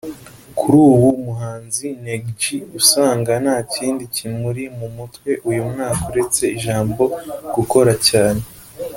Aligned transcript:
kuri 0.57 0.75
ubu 0.89 1.07
umuhanzi 1.19 1.87
Neg-G 2.03 2.41
usanga 2.79 3.31
ntakindi 3.43 4.03
kimuri 4.15 4.63
mu 4.77 4.87
mutwe 4.97 5.29
uyu 5.49 5.61
mwaka 5.71 6.01
uretse 6.09 6.43
ijambo 6.57 7.03
gukora 7.55 7.93
cyane 8.09 8.41